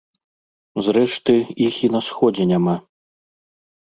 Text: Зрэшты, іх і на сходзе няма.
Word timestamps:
Зрэшты, 0.85 1.35
іх 1.65 1.77
і 1.87 1.89
на 1.97 2.01
сходзе 2.07 2.47
няма. 2.53 2.73